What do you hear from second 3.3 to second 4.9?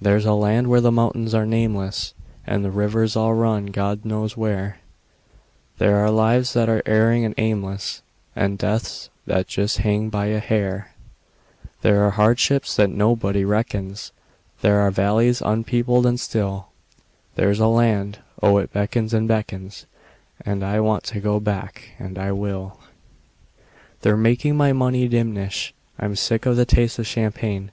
run God knows where;